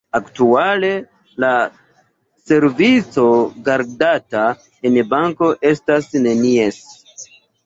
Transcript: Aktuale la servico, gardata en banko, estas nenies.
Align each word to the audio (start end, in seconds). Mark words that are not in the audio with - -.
Aktuale 0.17 0.87
la 1.43 1.51
servico, 2.51 3.27
gardata 3.69 4.47
en 4.91 4.99
banko, 5.15 5.53
estas 5.75 6.11
nenies. 6.27 6.85